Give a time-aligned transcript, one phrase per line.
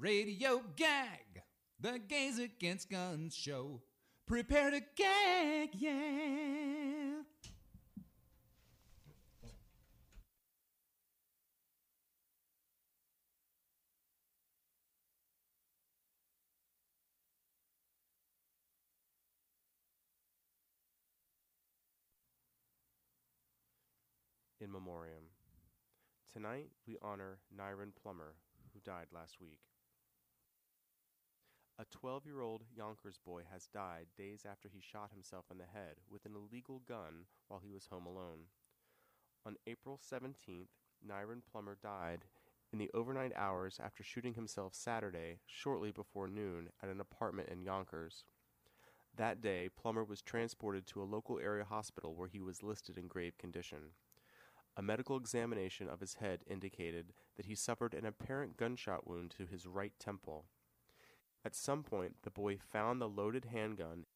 [0.00, 1.42] Radio Gag,
[1.80, 3.82] the Gays Against Guns show.
[4.26, 7.22] Prepare to gag, yeah.
[24.60, 25.14] in memoriam.
[26.32, 28.34] Tonight, we honor Nyron Plummer,
[28.72, 29.58] who died last week.
[31.80, 35.64] A 12 year old Yonkers boy has died days after he shot himself in the
[35.64, 38.46] head with an illegal gun while he was home alone.
[39.46, 40.66] On April 17th,
[41.08, 42.24] Nyron Plummer died
[42.72, 47.62] in the overnight hours after shooting himself Saturday, shortly before noon, at an apartment in
[47.62, 48.24] Yonkers.
[49.14, 53.06] That day, Plummer was transported to a local area hospital where he was listed in
[53.06, 53.92] grave condition.
[54.76, 59.46] A medical examination of his head indicated that he suffered an apparent gunshot wound to
[59.46, 60.46] his right temple.
[61.44, 64.06] At some point, the boy found the loaded handgun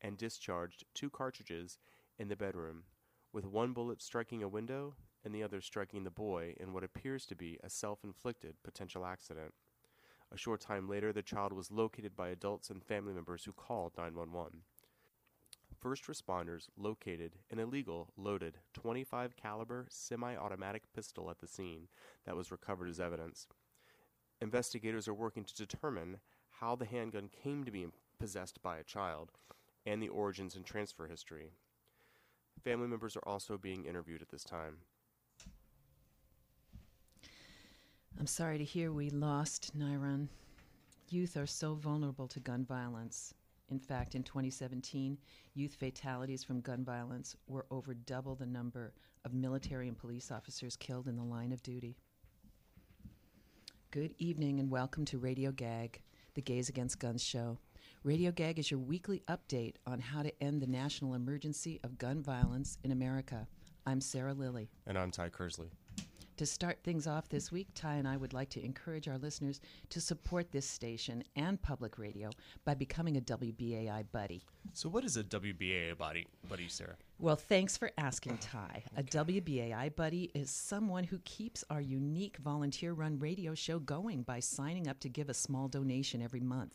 [0.00, 1.78] and discharged two cartridges
[2.18, 2.84] in the bedroom,
[3.32, 4.94] with one bullet striking a window
[5.24, 9.04] and the other striking the boy in what appears to be a self inflicted potential
[9.04, 9.54] accident.
[10.32, 13.92] A short time later, the child was located by adults and family members who called
[13.96, 14.62] 911
[15.80, 21.88] first responders located an illegal loaded 25 caliber semi-automatic pistol at the scene
[22.26, 23.46] that was recovered as evidence.
[24.40, 26.18] Investigators are working to determine
[26.60, 27.86] how the handgun came to be
[28.18, 29.30] possessed by a child
[29.86, 31.52] and the origins and transfer history.
[32.62, 34.76] Family members are also being interviewed at this time.
[38.18, 40.28] I'm sorry to hear we lost Nyron.
[41.08, 43.32] Youth are so vulnerable to gun violence.
[43.70, 45.16] In fact, in 2017,
[45.54, 48.92] youth fatalities from gun violence were over double the number
[49.24, 51.96] of military and police officers killed in the line of duty.
[53.90, 56.02] Good evening and welcome to Radio Gag,
[56.34, 57.58] the Gays Against Guns show.
[58.04, 62.22] Radio Gag is your weekly update on how to end the national emergency of gun
[62.22, 63.46] violence in America.
[63.86, 64.70] I'm Sarah Lilly.
[64.86, 65.70] And I'm Ty Kersley.
[66.40, 69.60] To start things off this week, Ty and I would like to encourage our listeners
[69.90, 72.30] to support this station and public radio
[72.64, 74.40] by becoming a WBAI buddy.
[74.72, 76.96] So, what is a WBAI buddy, buddy, Sarah?
[77.18, 78.84] Well, thanks for asking, Ty.
[78.96, 84.40] A WBAI buddy is someone who keeps our unique volunteer run radio show going by
[84.40, 86.74] signing up to give a small donation every month.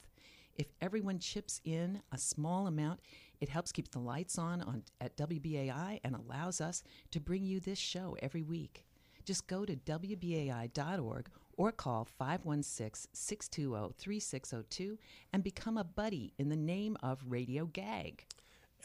[0.57, 2.99] If everyone chips in a small amount,
[3.41, 7.59] it helps keep the lights on, on at WBAI and allows us to bring you
[7.59, 8.85] this show every week.
[9.25, 14.97] Just go to WBAI.org or call 516 620 3602
[15.33, 18.25] and become a buddy in the name of Radio Gag.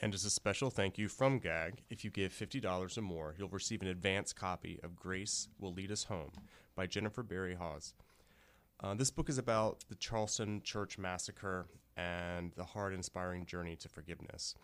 [0.03, 3.49] And as a special thank you from GAG, if you give $50 or more, you'll
[3.51, 6.31] receive an advance copy of Grace Will Lead Us Home
[6.75, 7.93] by Jennifer Berry Hawes.
[8.83, 11.67] Uh, this book is about the Charleston Church Massacre
[11.99, 14.55] and the heart inspiring journey to forgiveness.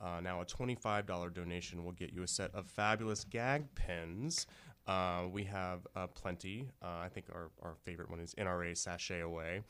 [0.00, 4.48] Uh, now, a $25 donation will get you a set of fabulous gag pens
[4.86, 6.68] uh, we have uh, plenty.
[6.82, 9.62] Uh, I think our, our favorite one is NRA Sashay Away.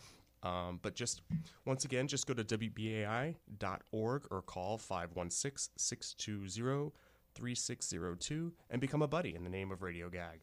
[0.42, 1.22] Um, but just
[1.64, 6.92] once again, just go to WBAI.org or call 516 620
[7.34, 10.40] 3602 and become a buddy in the name of Radio Gag.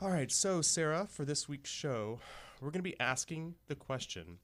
[0.00, 2.20] All right, so Sarah, for this week's show,
[2.60, 4.38] we're going to be asking the question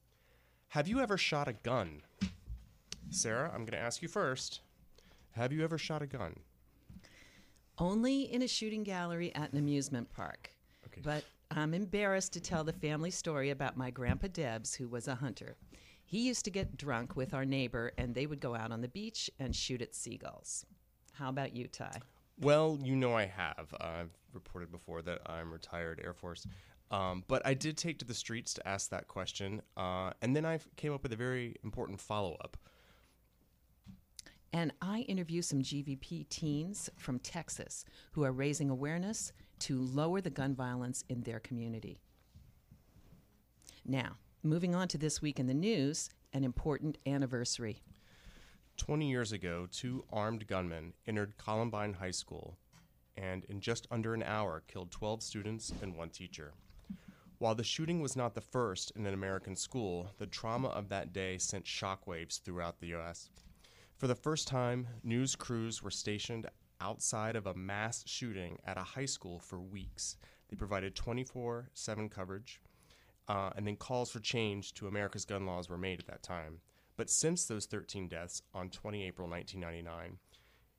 [0.69, 2.03] Have you ever shot a gun?
[3.09, 4.61] Sarah, I'm going to ask you first.
[5.31, 6.35] Have you ever shot a gun?
[7.77, 10.51] Only in a shooting gallery at an amusement park.
[10.85, 11.01] Okay.
[11.03, 15.15] But I'm embarrassed to tell the family story about my grandpa Debs, who was a
[15.15, 15.55] hunter.
[16.05, 18.87] He used to get drunk with our neighbor, and they would go out on the
[18.87, 20.65] beach and shoot at seagulls.
[21.13, 21.99] How about you, Ty?
[22.39, 23.73] Well, you know I have.
[23.81, 26.45] I've reported before that I'm retired Air Force.
[26.91, 30.45] Um, but I did take to the streets to ask that question, uh, and then
[30.45, 32.55] I came up with a very important follow up.
[34.53, 40.29] And I interview some GVP teens from Texas who are raising awareness to lower the
[40.29, 41.99] gun violence in their community.
[43.85, 47.81] Now, moving on to this week in the news, an important anniversary.
[48.77, 52.57] 20 years ago, two armed gunmen entered Columbine High School
[53.17, 56.53] and, in just under an hour, killed 12 students and one teacher.
[57.39, 61.13] While the shooting was not the first in an American school, the trauma of that
[61.13, 63.29] day sent shockwaves throughout the U.S.
[63.97, 66.47] For the first time, news crews were stationed
[66.79, 70.17] outside of a mass shooting at a high school for weeks.
[70.49, 72.61] They provided 24 7 coverage,
[73.27, 76.59] uh, and then calls for change to America's gun laws were made at that time.
[76.95, 80.19] But since those 13 deaths on 20 April 1999,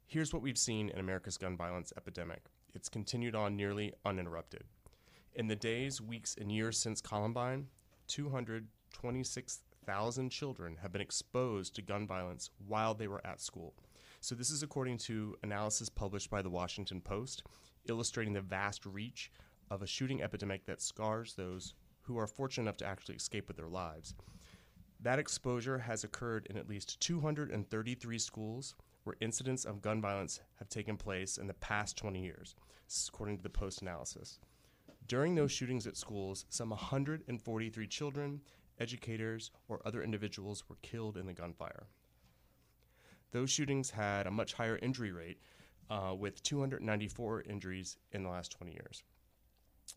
[0.07, 2.45] here's what we've seen in America's gun violence epidemic.
[2.73, 4.63] It's continued on nearly uninterrupted.
[5.35, 7.67] In the days, weeks, and years since Columbine,
[9.89, 13.73] 226,000 children have been exposed to gun violence while they were at school.
[14.21, 17.43] So, this is according to analysis published by the Washington Post,
[17.89, 19.33] illustrating the vast reach
[19.71, 23.57] of a shooting epidemic that scars those who are fortunate enough to actually escape with
[23.57, 24.15] their lives.
[25.01, 28.75] That exposure has occurred in at least 233 schools
[29.05, 32.57] where incidents of gun violence have taken place in the past 20 years,
[33.09, 34.39] according to the Post analysis.
[35.07, 38.43] During those shootings at schools, some 143 children,
[38.81, 41.87] educators, or other individuals were killed in the gunfire.
[43.31, 45.41] Those shootings had a much higher injury rate,
[45.91, 49.03] uh, with 294 injuries in the last 20 years.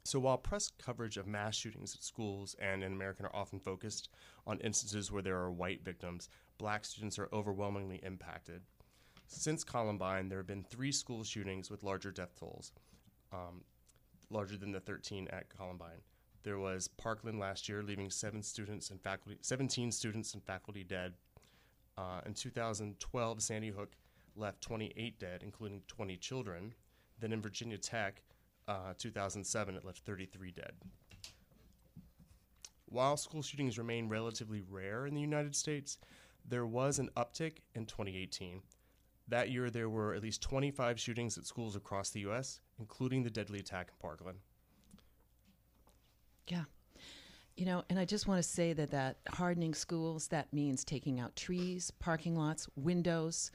[0.04, 4.10] So while press coverage of mass shootings at schools and in America are often focused
[4.48, 8.62] on instances where there are white victims, black students are overwhelmingly impacted.
[9.28, 12.72] Since Columbine, there have been three school shootings with larger death tolls,
[13.32, 13.64] um,
[14.30, 16.02] larger than the 13 at Columbine.
[16.44, 21.14] There was Parkland last year, leaving seven students and faculty, 17 students and faculty dead.
[21.98, 23.92] Uh, in 2012, Sandy Hook
[24.36, 26.74] left 28 dead, including 20 children.
[27.20, 28.24] Then in Virginia Tech,
[28.68, 30.74] uh, 2007, it left 33 dead.
[32.86, 35.98] While school shootings remain relatively rare in the United States,
[36.48, 38.62] there was an uptick in 2018.
[39.28, 43.30] That year, there were at least 25 shootings at schools across the U.S., including the
[43.30, 44.40] deadly attack in Parkland.
[46.48, 46.64] Yeah.
[47.56, 51.20] You know, and I just want to say that that hardening schools, that means taking
[51.20, 53.52] out trees, parking lots, windows.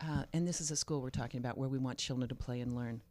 [0.00, 2.60] Uh, and this is a school we're talking about where we want children to play
[2.60, 3.02] and learn.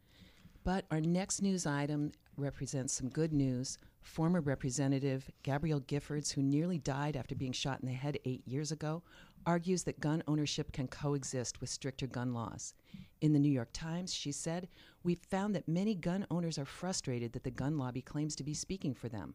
[0.63, 3.77] But our next news item represents some good news.
[4.05, 8.71] Former Representative Gabrielle Giffords, who nearly died after being shot in the head eight years
[8.71, 9.01] ago,
[9.47, 12.75] argues that gun ownership can coexist with stricter gun laws.
[13.21, 14.69] In the New York Times, she said,
[15.03, 18.53] We've found that many gun owners are frustrated that the gun lobby claims to be
[18.53, 19.33] speaking for them.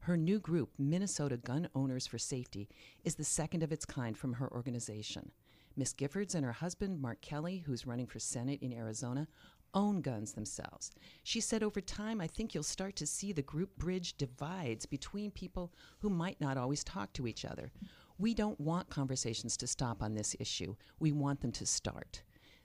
[0.00, 2.68] Her new group, Minnesota Gun Owners for Safety,
[3.04, 5.32] is the second of its kind from her organization.
[5.74, 9.26] Miss Giffords and her husband, Mark Kelly, who's running for Senate in Arizona,
[9.74, 10.92] own guns themselves.
[11.22, 15.30] She said, Over time, I think you'll start to see the group bridge divides between
[15.30, 17.70] people who might not always talk to each other.
[18.18, 22.22] We don't want conversations to stop on this issue, we want them to start.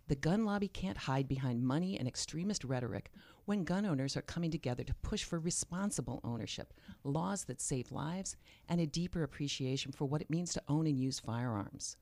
[0.07, 3.11] The gun lobby can't hide behind money and extremist rhetoric
[3.43, 6.73] when gun owners are coming together to push for responsible ownership,
[7.03, 8.37] laws that save lives,
[8.69, 11.97] and a deeper appreciation for what it means to own and use firearms.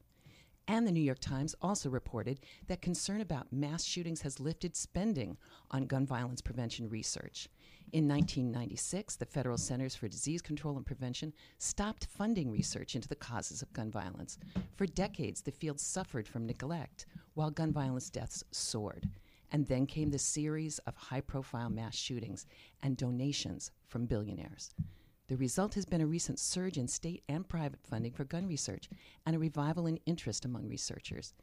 [0.68, 5.38] And the New York Times also reported that concern about mass shootings has lifted spending
[5.70, 7.50] on gun violence prevention research.
[7.94, 13.16] In 1996, the Federal Centers for Disease Control and Prevention stopped funding research into the
[13.16, 14.40] causes of gun violence.
[14.76, 17.06] For decades, the field suffered from neglect,
[17.36, 19.08] while gun violence deaths soared.
[19.52, 22.48] And then came the series of high profile mass shootings
[22.82, 24.72] and donations from billionaires.
[25.28, 28.90] The result has been a recent surge in state and private funding for gun research
[29.26, 31.34] and a revival in interest among researchers.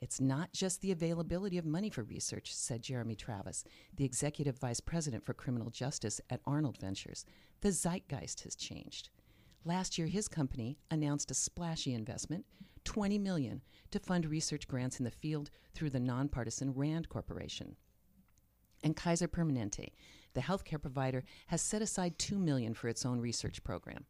[0.00, 3.64] It's not just the availability of money for research, said Jeremy Travis,
[3.96, 7.24] the executive vice president for criminal justice at Arnold Ventures.
[7.60, 9.10] The zeitgeist has changed.
[9.64, 12.46] Last year, his company announced a splashy investment,
[12.84, 17.76] 20 million, to fund research grants in the field through the nonpartisan Rand Corporation.
[18.84, 19.90] And Kaiser Permanente,
[20.38, 24.04] the healthcare provider, has set aside 2 million for its own research program.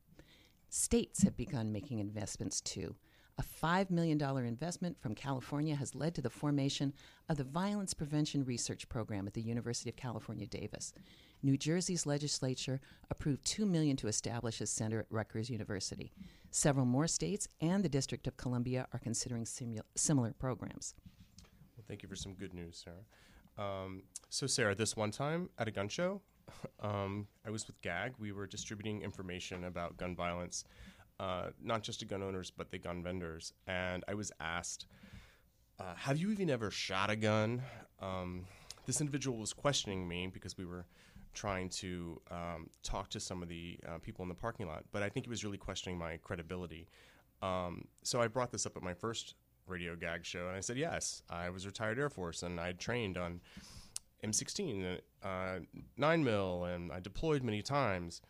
[0.68, 2.94] States have begun making investments too.
[3.38, 6.92] A $5 million investment from California has led to the formation
[7.30, 10.92] of the Violence Prevention Research Program at the University of California, Davis.
[11.42, 12.80] New Jersey's legislature
[13.10, 16.12] approved 2 million to establish a center at Rutgers University.
[16.50, 19.46] Several more states and the District of Columbia are considering
[19.96, 20.94] similar programs.
[21.76, 22.96] Well, thank you for some good news, Sarah.
[23.58, 26.22] Um, so, Sarah, this one time at a gun show,
[26.80, 28.14] um, I was with GAG.
[28.18, 30.64] We were distributing information about gun violence
[31.20, 33.52] uh, not just to gun owners, but the gun vendors.
[33.66, 34.86] And I was asked,
[35.78, 37.62] uh, Have you even ever shot a gun?
[38.00, 38.46] Um,
[38.86, 40.86] this individual was questioning me because we were
[41.34, 45.02] trying to um, talk to some of the uh, people in the parking lot, but
[45.02, 46.88] I think he was really questioning my credibility.
[47.42, 49.34] Um, so I brought this up at my first
[49.68, 53.16] radio gag show, and I said, Yes, I was retired Air Force and I trained
[53.16, 53.40] on
[54.24, 55.58] M16, uh,
[55.96, 58.20] 9 mil, and I deployed many times.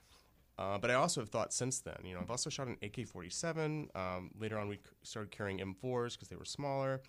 [0.58, 1.98] Uh, but I also have thought since then.
[2.04, 3.96] You know, I've also shot an AK-47.
[3.96, 7.00] Um, later on, we started carrying M4s because they were smaller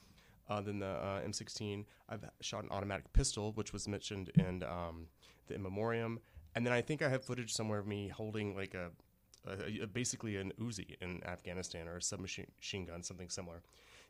[0.49, 1.85] uh, than the uh, M16.
[2.09, 5.07] I've shot an automatic pistol, which was mentioned in um,
[5.47, 6.19] the in memoriam.
[6.55, 8.91] And then I think I have footage somewhere of me holding like a,
[9.47, 13.63] a, a basically an Uzi in Afghanistan or a submachine gun, something similar.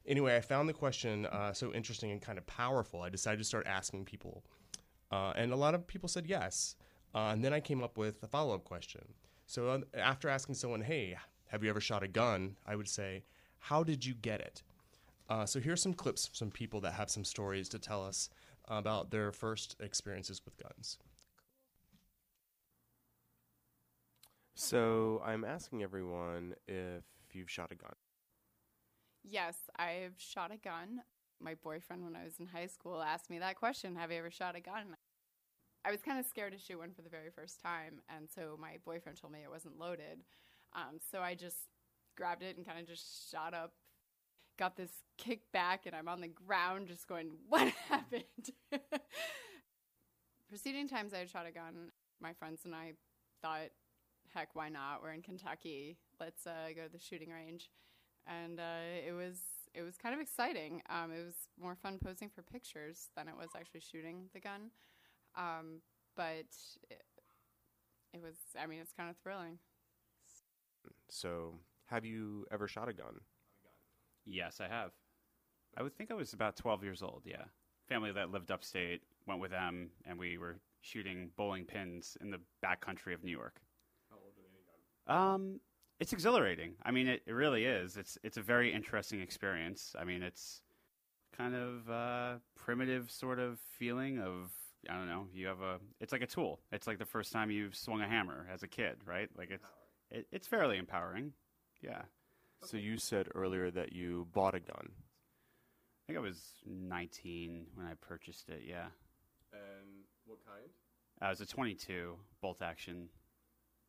[0.06, 3.01] Anyway, I found the question uh, so interesting and kind of powerful.
[3.01, 4.44] I decided to start asking people,
[5.12, 6.75] uh, and a lot of people said yes.
[7.13, 9.01] Uh, and then I came up with a follow up question
[9.48, 13.24] So um, after asking someone, "Hey, have you ever shot a gun?" I would say,
[13.60, 14.63] "How did you get it?"
[15.29, 18.29] Uh, so here's some clips of some people that have some stories to tell us
[18.68, 20.98] about their first experiences with guns.
[24.56, 27.94] So I'm asking everyone if you've shot a gun.
[29.24, 31.02] Yes, I've shot a gun.
[31.42, 34.32] My boyfriend, when I was in high school, asked me that question Have you ever
[34.32, 34.96] shot a gun?
[35.86, 38.58] I was kind of scared to shoot one for the very first time, and so
[38.60, 40.24] my boyfriend told me it wasn't loaded.
[40.74, 41.58] Um, so I just
[42.18, 43.72] grabbed it and kind of just shot up.
[44.58, 48.24] Got this kick back, and I'm on the ground just going, What happened?
[50.50, 52.94] Preceding times I had shot a gun, my friends and I
[53.42, 53.70] thought,
[54.34, 55.02] Heck, why not?
[55.02, 55.98] We're in Kentucky.
[56.20, 57.70] Let's uh, go to the shooting range
[58.30, 59.40] and uh, it was
[59.74, 60.82] it was kind of exciting.
[60.90, 64.72] Um, it was more fun posing for pictures than it was actually shooting the gun,
[65.36, 65.82] um,
[66.16, 66.48] but
[66.90, 67.04] it,
[68.14, 68.36] it was.
[68.60, 69.58] I mean, it's kind of thrilling.
[71.10, 71.56] So,
[71.88, 73.20] have you ever shot a gun?
[74.26, 74.92] Yes, I have.
[75.78, 77.46] I would think I was about 12 years old, yeah.
[77.88, 82.40] Family that lived upstate went with them, and we were shooting bowling pins in the
[82.64, 83.60] backcountry of New York.
[84.10, 84.44] How old were
[85.08, 85.14] they?
[85.14, 85.60] Um,
[86.00, 86.74] it's exhilarating.
[86.84, 87.98] I mean, it, it really is.
[87.98, 89.96] It's it's a very interesting experience.
[90.00, 90.62] I mean, it's
[91.38, 94.51] kind of uh, primitive sort of feeling of
[94.89, 95.27] I don't know.
[95.34, 96.60] You have a it's like a tool.
[96.72, 99.29] It's like the first time you've swung a hammer as a kid, right?
[99.38, 99.68] Like it's
[100.10, 101.34] it, it's fairly empowering.
[101.82, 102.01] Yeah.
[102.63, 104.89] So you said earlier that you bought a gun.
[104.89, 108.63] I think I was 19 when I purchased it.
[108.68, 108.88] Yeah.
[109.53, 110.70] And what kind?
[111.22, 112.96] Uh, it was a 22 bolt action.
[112.96, 113.08] And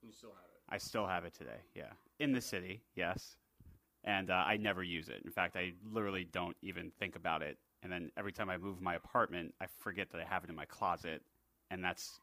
[0.03, 0.50] you still have it.
[0.71, 1.61] I still have it today.
[1.75, 3.37] Yeah, in the city, yes,
[4.05, 5.23] and uh, I never use it.
[5.25, 7.59] In fact, I literally don't even think about it.
[7.83, 10.57] And then every time I move my apartment, I forget that I have it in
[10.57, 11.23] my closet,
[11.71, 12.21] and that's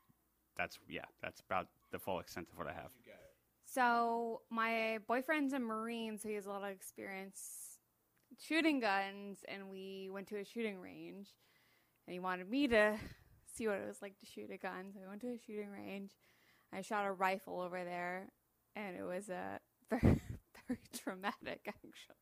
[0.56, 2.92] that's yeah, that's about the full extent of what I have.
[3.66, 7.80] So my boyfriend's a Marine, so he has a lot of experience
[8.42, 11.36] shooting guns, and we went to a shooting range,
[12.08, 12.98] and he wanted me to
[13.54, 14.92] see what it was like to shoot a gun.
[14.94, 16.12] So we went to a shooting range.
[16.74, 18.30] I shot a rifle over there,
[18.78, 19.58] and it was uh,
[19.90, 20.22] very
[20.68, 22.16] very traumatic actually.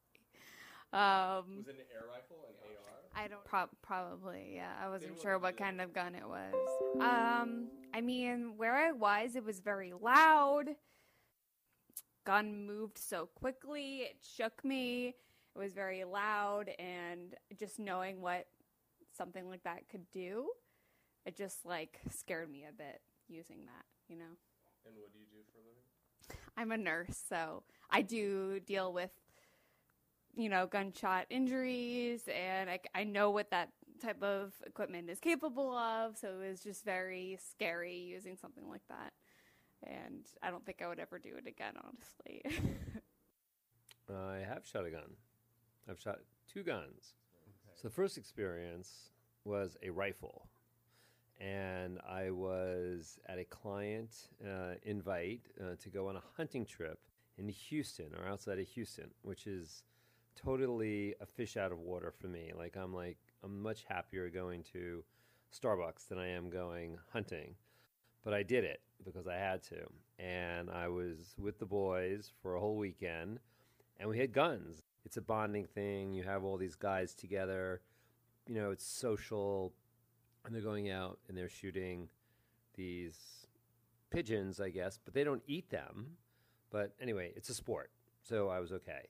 [0.94, 3.24] Um, Was it an air rifle, an AR?
[3.24, 4.72] I don't prob probably yeah.
[4.82, 6.54] I wasn't sure what kind of gun it was.
[7.02, 10.70] Um, I mean, where I was, it was very loud.
[12.26, 15.16] Gun moved so quickly, it shook me.
[15.56, 18.48] It was very loud, and just knowing what
[19.16, 20.48] something like that could do,
[21.26, 24.36] it just like scared me a bit using that, you know.
[24.86, 25.85] And what do you do for a living?
[26.58, 29.12] I'm a nurse, so I do deal with,
[30.36, 33.70] you know, gunshot injuries, and I, I know what that
[34.02, 36.18] type of equipment is capable of.
[36.18, 39.14] So it was just very scary using something like that,
[39.84, 42.44] and I don't think I would ever do it again, honestly.
[44.10, 45.16] I have shot a gun.
[45.90, 46.20] I've shot
[46.52, 47.16] two guns.
[47.76, 49.10] So the first experience
[49.44, 50.48] was a rifle.
[51.40, 54.12] And I was at a client
[54.44, 57.00] uh, invite uh, to go on a hunting trip
[57.38, 59.84] in Houston or outside of Houston, which is
[60.36, 62.52] totally a fish out of water for me.
[62.58, 65.04] Like I'm like I'm much happier going to
[65.54, 67.56] Starbucks than I am going hunting.
[68.24, 69.86] But I did it because I had to.
[70.18, 73.40] And I was with the boys for a whole weekend
[74.00, 74.84] and we had guns.
[75.06, 76.14] It's a bonding thing.
[76.14, 77.82] You have all these guys together.
[78.48, 79.74] You know, it's social.
[80.46, 82.10] And they're going out and they're shooting
[82.76, 83.48] these
[84.12, 86.18] pigeons, I guess, but they don't eat them.
[86.72, 87.92] But anyway, it's a sport.
[88.22, 89.08] So I was okay.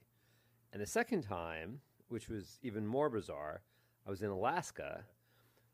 [0.74, 3.62] And the second time, which was even more bizarre,
[4.06, 5.04] I was in Alaska.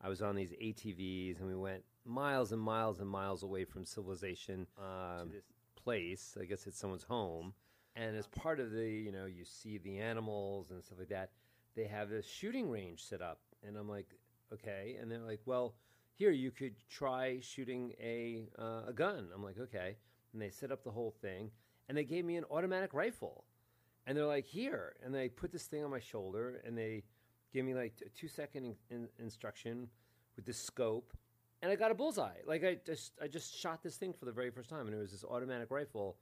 [0.00, 3.84] I was on these ATVs and we went miles and miles and miles away from
[3.84, 5.44] civilization um, to this
[5.76, 6.36] place.
[6.40, 7.54] I guess it's someone's home.
[7.94, 11.30] And as part of the, you know, you see the animals and stuff like that,
[11.76, 13.40] they have this shooting range set up.
[13.66, 14.06] And I'm like,
[14.54, 14.96] okay.
[15.00, 15.74] And they're like, well,
[16.14, 19.28] here, you could try shooting a, uh, a gun.
[19.34, 19.96] I'm like, okay.
[20.32, 21.50] And they set up the whole thing.
[21.88, 23.44] And they gave me an automatic rifle.
[24.06, 24.94] And they're like, here.
[25.04, 27.04] And they put this thing on my shoulder and they
[27.52, 29.88] gave me like a two second in, in, instruction
[30.36, 31.12] with this scope.
[31.60, 32.38] And I got a bullseye.
[32.46, 34.98] Like I just I just shot this thing for the very first time and it
[34.98, 36.16] was this automatic rifle.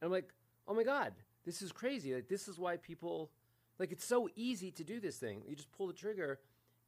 [0.00, 0.32] And I'm like,
[0.66, 1.12] oh my God,
[1.44, 2.14] this is crazy.
[2.14, 3.30] Like this is why people
[3.78, 5.42] like it's so easy to do this thing.
[5.46, 6.40] You just pull the trigger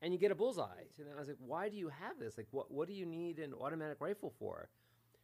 [0.03, 0.85] and you get a bullseye.
[0.99, 2.37] And I was like, why do you have this?
[2.37, 4.69] Like what what do you need an automatic rifle for?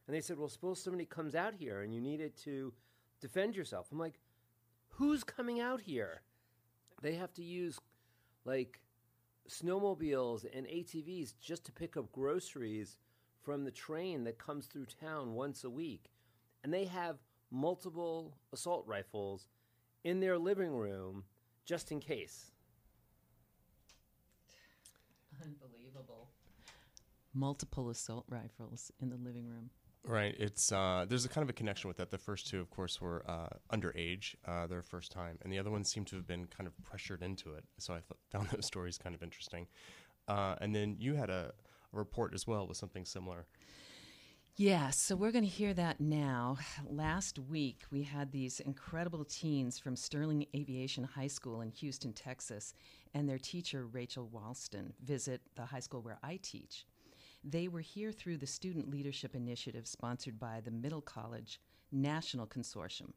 [0.07, 2.73] And they said, well, suppose somebody comes out here and you need it to
[3.21, 3.89] defend yourself.
[3.91, 4.21] I'm like,
[4.89, 6.23] who's coming out here?
[7.03, 7.79] They have to use
[8.45, 8.81] like
[9.49, 12.97] snowmobiles and ATVs just to pick up groceries
[13.43, 16.11] from the train that comes through town once a week.
[16.65, 17.17] And they have
[17.51, 19.47] multiple assault rifles
[20.05, 21.25] in their living room
[21.65, 22.53] just in case.
[27.37, 29.69] Multiple assault rifles in the living room.
[30.05, 30.35] Right.
[30.39, 32.11] It's uh, there's a kind of a connection with that.
[32.11, 35.71] The first two, of course, were uh, underage, uh, their first time, and the other
[35.71, 37.65] ones seem to have been kind of pressured into it.
[37.79, 39.67] So I th- found those stories kind of interesting.
[40.29, 41.53] Uh, and then you had a,
[41.93, 43.47] a report as well with something similar.
[44.59, 46.57] Yeah, so we're going to hear that now.
[46.89, 52.73] Last week, we had these incredible teens from Sterling Aviation High School in Houston, Texas,
[53.13, 56.87] and their teacher, Rachel Walston, visit the high school where I teach.
[57.49, 61.61] They were here through the Student Leadership Initiative sponsored by the Middle College
[61.93, 63.13] National Consortium.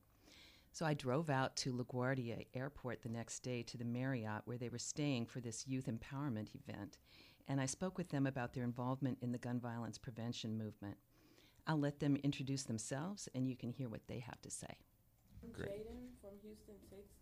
[0.71, 4.69] So I drove out to LaGuardia Airport the next day to the Marriott where they
[4.69, 6.99] were staying for this youth empowerment event,
[7.47, 10.97] and I spoke with them about their involvement in the gun violence prevention movement.
[11.65, 14.77] I'll let them introduce themselves and you can hear what they have to say.
[15.43, 15.69] I'm Great.
[15.69, 17.18] Jaden from Houston, Texas.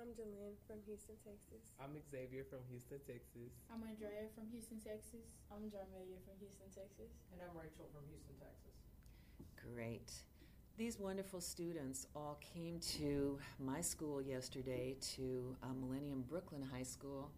[0.00, 1.60] I'm Jalyn from Houston, Texas.
[1.78, 3.52] I'm Xavier from Houston, Texas.
[3.68, 5.28] I'm Andrea from Houston, Texas.
[5.52, 7.12] I'm Jarmelia from Houston, Texas.
[7.30, 8.72] And I'm Rachel from Houston, Texas.
[9.60, 10.10] Great.
[10.78, 17.30] These wonderful students all came to my school yesterday to uh, Millennium Brooklyn High School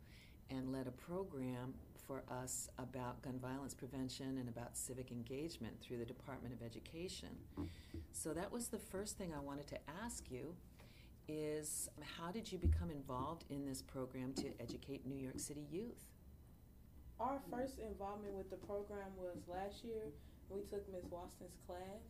[0.49, 1.75] and led a program
[2.07, 7.31] for us about gun violence prevention and about civic engagement through the Department of Education.
[8.13, 10.55] So that was the first thing I wanted to ask you
[11.33, 16.05] is how did you become involved in this program to educate New York City youth?
[17.19, 20.13] Our first involvement with the program was last year.
[20.51, 21.05] We took Ms.
[21.11, 22.03] Walston's class,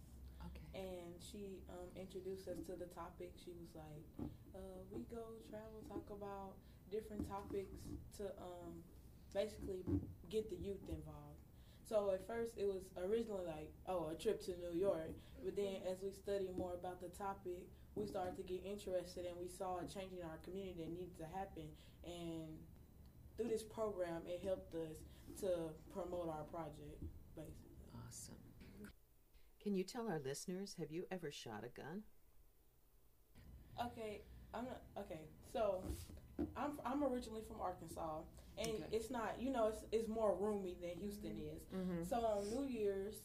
[0.42, 0.66] Okay.
[0.82, 3.30] and she um, introduced us to the topic.
[3.38, 4.04] She was like,
[4.56, 4.58] uh,
[4.90, 6.56] "We go travel, talk about
[6.90, 7.76] different topics
[8.18, 8.82] to um,
[9.32, 9.84] basically
[10.30, 11.41] get the youth involved."
[11.88, 15.12] So at first, it was originally like, "Oh, a trip to New York,"
[15.44, 19.36] but then as we studied more about the topic, we started to get interested, and
[19.36, 21.68] we saw a change in our community that needed to happen,
[22.04, 22.58] and
[23.36, 24.96] through this program, it helped us
[25.40, 27.02] to promote our project,
[27.34, 27.76] basically.
[28.06, 28.36] Awesome.
[29.62, 32.02] Can you tell our listeners, have you ever shot a gun?
[33.80, 35.20] Okay, I'm not, okay.
[35.52, 35.82] So,
[36.56, 38.20] I'm I'm originally from Arkansas,
[38.58, 38.84] and Okay.
[38.96, 41.62] it's not you know it's it's more roomy than Houston is.
[41.74, 42.04] Mm-hmm.
[42.08, 43.16] So on New Year's,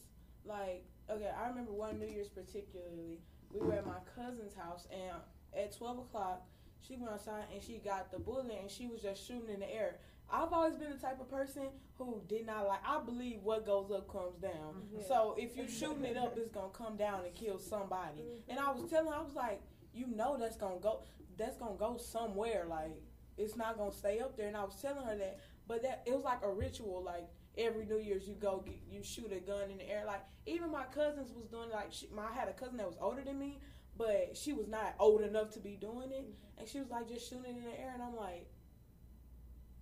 [0.44, 3.20] like okay, I remember one New Year's particularly.
[3.52, 5.16] We were at my cousin's house, and
[5.56, 6.42] at twelve o'clock,
[6.86, 9.74] she went outside and she got the bullet, and she was just shooting in the
[9.74, 9.96] air.
[10.30, 12.80] I've always been the type of person who did not like.
[12.86, 14.82] I believe what goes up comes down.
[15.08, 18.20] So if you're shooting it up, it's gonna come down and kill somebody.
[18.46, 19.62] And I was telling her, I was like,
[19.94, 21.04] you know, that's gonna go.
[21.38, 22.66] That's gonna go somewhere.
[22.68, 23.00] Like
[23.38, 24.48] it's not gonna stay up there.
[24.48, 27.02] And I was telling her that, but that it was like a ritual.
[27.04, 30.04] Like every New Year's, you go get, you shoot a gun in the air.
[30.06, 31.70] Like even my cousins was doing.
[31.70, 33.58] Like she, my, I had a cousin that was older than me,
[33.96, 36.26] but she was not old enough to be doing it,
[36.58, 37.92] and she was like just shooting in the air.
[37.94, 38.46] And I'm like.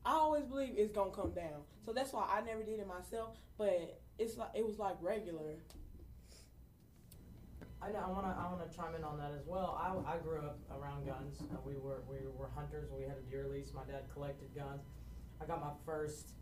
[0.08, 3.36] I always believe it's gonna come down, so that's why I never did it myself.
[3.58, 5.56] But it's like it was like regular.
[7.87, 9.79] I, I want to I want to chime in on that as well.
[9.79, 11.38] I, I grew up around guns.
[11.40, 12.90] Uh, we were we were hunters.
[12.90, 13.70] We had a deer lease.
[13.75, 14.83] My dad collected guns.
[15.40, 16.35] I got my first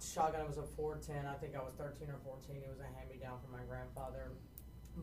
[0.00, 0.40] shotgun.
[0.40, 1.26] It was a 410.
[1.26, 2.56] I think I was 13 or 14.
[2.56, 4.32] It was a hand me down from my grandfather.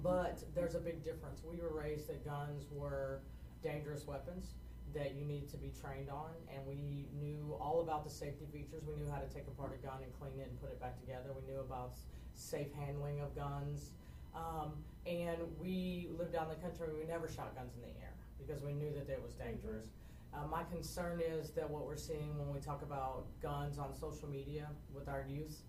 [0.01, 1.41] But there's a big difference.
[1.43, 3.21] We were raised that guns were
[3.61, 4.53] dangerous weapons
[4.93, 8.81] that you needed to be trained on, and we knew all about the safety features.
[8.87, 10.99] We knew how to take apart a gun and clean it and put it back
[10.99, 11.29] together.
[11.35, 11.93] We knew about
[12.33, 13.91] safe handling of guns.
[14.35, 14.73] Um,
[15.05, 16.87] and we lived down the country.
[16.97, 19.87] We never shot guns in the air because we knew that it was dangerous.
[20.33, 24.29] Uh, my concern is that what we're seeing when we talk about guns on social
[24.29, 25.63] media with our youth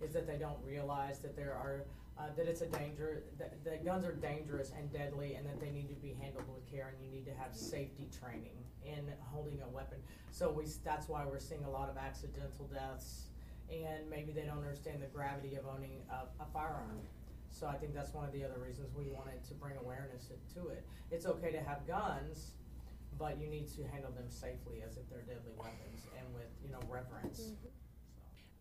[0.00, 1.84] is that they don't realize that there are
[2.16, 5.70] uh, that it's a danger that, that guns are dangerous and deadly and that they
[5.70, 9.60] need to be handled with care and you need to have safety training in holding
[9.62, 9.98] a weapon
[10.30, 13.30] so we that's why we're seeing a lot of accidental deaths
[13.68, 17.00] and maybe they don't understand the gravity of owning a, a firearm
[17.54, 20.68] so i think that's one of the other reasons we wanted to bring awareness to
[20.68, 22.52] it it's okay to have guns
[23.16, 26.70] but you need to handle them safely as if they're deadly weapons and with you
[26.70, 27.70] know reverence so.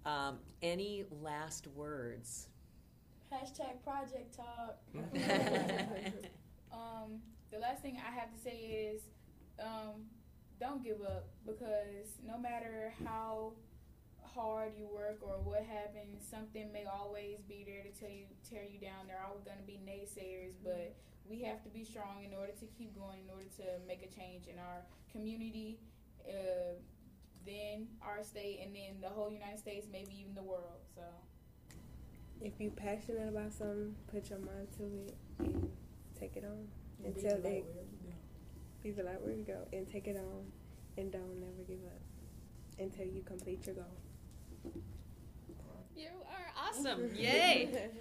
[0.05, 2.47] Um, any last words?
[3.31, 4.77] Hashtag Project Talk.
[6.73, 9.01] um, the last thing I have to say is,
[9.61, 10.05] um,
[10.59, 13.53] don't give up because no matter how
[14.35, 18.63] hard you work or what happens, something may always be there to tell you tear
[18.63, 19.07] you down.
[19.07, 20.95] There are always going to be naysayers, but
[21.29, 24.11] we have to be strong in order to keep going, in order to make a
[24.13, 25.79] change in our community,
[26.27, 26.75] uh,
[27.45, 30.81] then our state, and then the whole United States, maybe even the world.
[30.95, 31.03] So.
[32.41, 35.69] If you're passionate about something, put your mind to it and
[36.19, 36.67] take it on.
[37.05, 37.63] until they
[38.83, 40.43] be like, where you go, and take it on,
[40.97, 42.01] and don't never give up
[42.79, 43.97] until you complete your goal.
[45.95, 47.09] You are awesome.
[47.15, 47.89] Yay.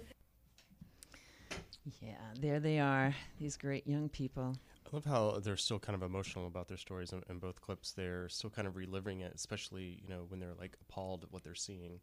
[2.01, 4.55] Yeah, there they are, these great young people.
[4.85, 7.91] I love how they're still kind of emotional about their stories in, in both clips.
[7.91, 11.43] They're still kind of reliving it, especially you know when they're like appalled at what
[11.43, 11.99] they're seeing.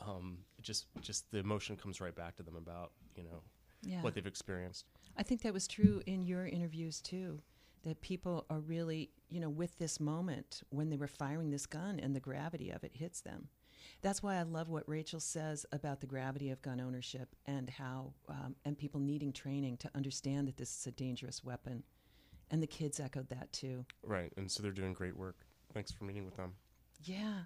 [0.00, 3.42] Um, just just the emotion comes right back to them about you know
[3.82, 4.02] Yeah.
[4.02, 4.86] what they've experienced.
[5.16, 7.40] I think that was true in your interviews too.
[7.84, 12.00] That people are really, you know, with this moment when they were firing this gun
[12.00, 13.48] and the gravity of it hits them.
[14.02, 18.12] That's why I love what Rachel says about the gravity of gun ownership and how,
[18.28, 21.82] um, and people needing training to understand that this is a dangerous weapon.
[22.50, 23.84] And the kids echoed that too.
[24.02, 25.36] Right, and so they're doing great work.
[25.72, 26.54] Thanks for meeting with them.
[27.04, 27.44] Yeah.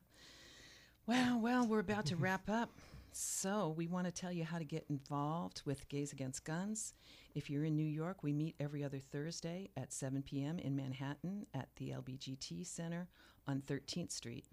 [1.06, 2.70] Well, well, we're about to wrap up.
[3.16, 6.94] So, we want to tell you how to get involved with Gays Against Guns.
[7.34, 10.58] If you're in New York, we meet every other Thursday at 7 p.m.
[10.58, 13.06] in Manhattan at the LBGT Center
[13.46, 14.46] on 13th Street.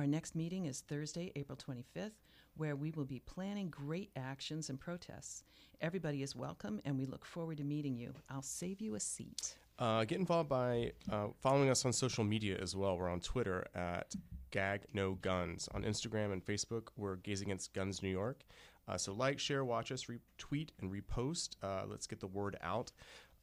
[0.00, 2.12] Our next meeting is Thursday, April 25th,
[2.56, 5.44] where we will be planning great actions and protests.
[5.82, 8.14] Everybody is welcome, and we look forward to meeting you.
[8.30, 9.56] I'll save you a seat.
[9.78, 12.96] Uh, get involved by uh, following us on social media as well.
[12.96, 14.14] We're on Twitter at
[14.52, 15.68] Gag No Guns.
[15.74, 18.40] On Instagram and Facebook, we're Gays Against Guns New York.
[18.88, 21.56] Uh, so like, share, watch us, retweet, and repost.
[21.62, 22.90] Uh, let's get the word out.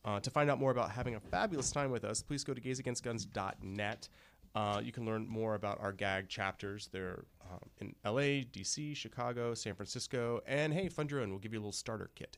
[0.04, 2.62] Uh, to find out more about having a fabulous time with us, please go to
[2.62, 4.10] gaysagainstguns.net.
[4.58, 6.90] Uh, you can learn more about our GAG chapters.
[6.92, 11.30] They're um, in LA, DC, Chicago, San Francisco, and hey, fund your own.
[11.30, 12.38] We'll give you a little starter kit.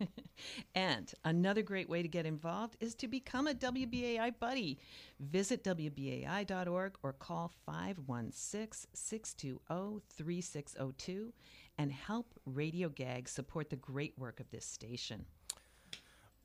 [0.76, 4.78] And another great way to get involved is to become a WBAI buddy.
[5.18, 11.32] Visit WBAI.org or call 516 620 3602
[11.78, 15.24] and help Radio Gag support the great work of this station.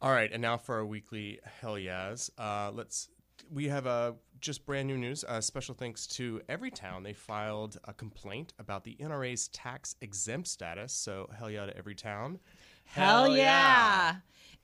[0.02, 2.32] All right, and now for our weekly hell yeahs.
[2.40, 3.10] Uh, let's.
[3.52, 5.24] We have uh, just brand new news.
[5.24, 7.04] Uh, special thanks to Everytown.
[7.04, 10.94] They filed a complaint about the NRA's tax exempt status.
[10.94, 12.40] So hell yeah to Everytown.
[12.86, 14.16] Hell, yeah.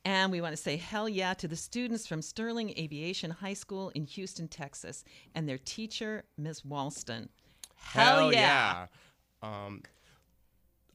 [0.05, 3.89] And we want to say hell yeah to the students from Sterling Aviation High School
[3.95, 5.03] in Houston, Texas,
[5.35, 6.61] and their teacher, Ms.
[6.61, 7.29] Walston.
[7.75, 8.87] Hell, yeah.
[9.41, 9.81] Um,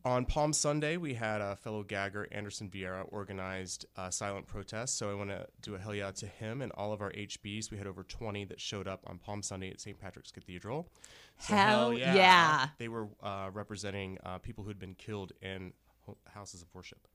[0.04, 4.98] on Palm Sunday, we had a fellow gagger, Anderson Vieira, organized a silent protest.
[4.98, 7.70] So I want to do a hell yeah to him and all of our HBs.
[7.70, 9.98] We had over 20 that showed up on Palm Sunday at St.
[9.98, 10.88] Patrick's Cathedral.
[11.38, 12.68] So Hell yeah.
[12.78, 15.72] They were uh, representing uh, people who had been killed in
[16.04, 17.08] ho- houses of worship.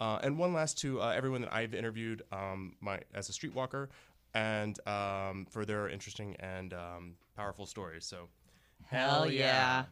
[0.00, 3.88] Uh, and one last to uh, everyone that I've interviewed um, my, as a streetwalker
[4.34, 8.04] and um, for their interesting and um, powerful stories.
[8.04, 8.28] So,
[8.86, 9.84] Hell yeah.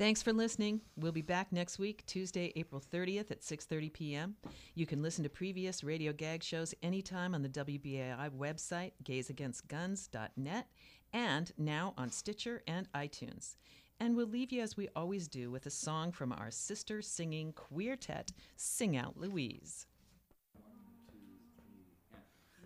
[0.00, 0.80] Thanks for listening.
[0.96, 4.34] We'll be back next week, Tuesday, April 30th at 6:30 p.m.
[4.74, 10.68] You can listen to previous radio gag shows anytime on the WBAI website, gaysagainstguns.net,
[11.12, 13.56] and now on Stitcher and iTunes.
[14.00, 17.52] And we'll leave you as we always do with a song from our sister singing
[17.52, 19.86] quartet, Sing Out Louise.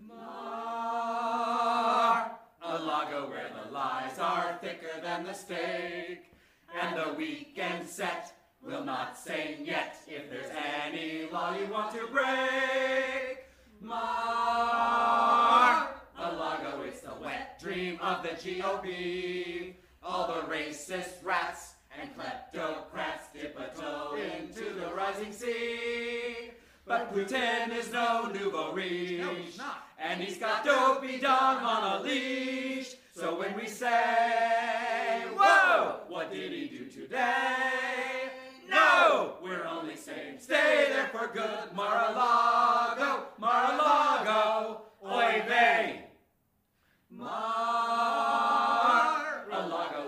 [0.06, 0.30] Mar,
[2.62, 6.33] a lago where the lies are thicker than the steak,
[6.80, 8.32] and the weekend set
[8.62, 10.50] will not sing yet if there's
[10.84, 13.44] any law you want to break.
[13.80, 13.98] Mar,
[16.18, 19.74] a lago is the wet dream of the GOP.
[20.02, 26.50] All the racist rats and kleptocrats dip a toe into the rising sea.
[26.86, 29.58] But Putin is no nouveau riche.
[29.98, 32.94] And he's got Dopey Dog on a leash.
[33.14, 35.03] So when we say,
[36.24, 38.30] what did he do today?
[38.70, 46.06] No, we're only saying, Stay there for good, Mar-a-Lago, Mar-a-Lago, oy vey.
[47.10, 47.34] Mar-a-Lago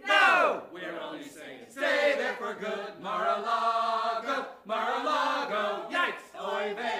[0.07, 6.96] No, we're only saying, Stay there for good, Mar-a-Lago, Mar-a-Lago, yikes, oy vey.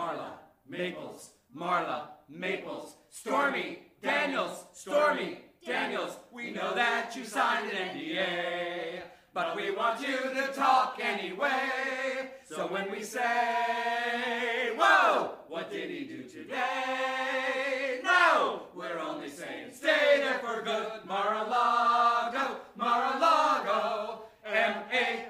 [0.00, 0.30] Marla,
[0.66, 6.16] Maples, Marla, Maples, Stormy, Daniels, Stormy, Daniels.
[6.32, 9.02] We know that you signed an NDA,
[9.34, 12.30] but we want you to talk anyway.
[12.48, 18.00] So when we say, whoa, what did he do today?
[18.02, 21.02] No, we're only saying stay there for good.
[21.06, 25.28] marla lago Mar-a-Lago, M-A-R-A-L-A-G-O,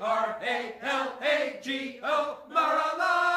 [2.49, 3.30] Mar-a-Lago.